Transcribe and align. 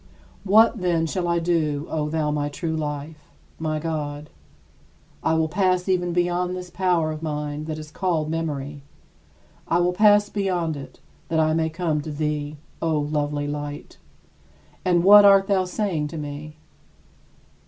What, 0.43 0.79
then, 0.79 1.05
shall 1.05 1.27
I 1.27 1.37
do, 1.37 1.85
O 1.87 2.09
thou 2.09 2.31
my 2.31 2.49
true 2.49 2.75
life, 2.75 3.29
my 3.59 3.77
God? 3.77 4.31
I 5.21 5.35
will 5.35 5.47
pass 5.47 5.87
even 5.87 6.11
beyond 6.11 6.55
this 6.55 6.71
power 6.71 7.11
of 7.11 7.21
mine 7.21 7.65
that 7.65 7.77
is 7.77 7.91
called 7.91 8.27
memory 8.27 8.81
I 9.67 9.77
will 9.77 9.93
pass 9.93 10.27
beyond 10.27 10.75
it, 10.75 10.99
that 11.27 11.39
I 11.39 11.53
may 11.53 11.69
come 11.69 12.01
to 12.01 12.09
thee, 12.11 12.57
O 12.81 12.97
lovely 12.97 13.47
Light. 13.47 13.99
And 14.83 15.03
what 15.03 15.23
art 15.23 15.45
thou 15.45 15.65
saying 15.65 16.07
to 16.07 16.17
me? 16.17 16.57